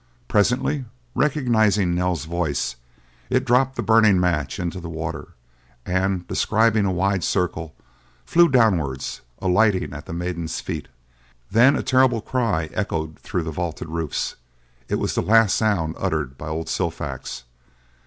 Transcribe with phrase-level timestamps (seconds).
[0.27, 2.75] Presently, recognizing Nell's voice,
[3.29, 5.35] it dropped the burning match into the water,
[5.85, 7.75] and, describing a wide circle,
[8.25, 10.87] flew downwards, alighting at the maiden's feet.
[11.51, 14.37] Then a terrible cry echoed through the vaulted roofs.
[14.89, 17.43] It was the last sound uttered by old Silfax.